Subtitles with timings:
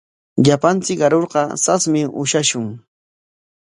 [0.43, 2.67] Llapanchik arurqa sasmi ushashun.